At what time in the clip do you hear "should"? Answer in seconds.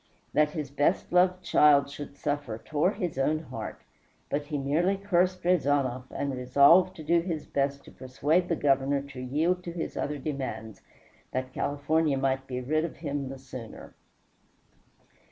1.87-2.17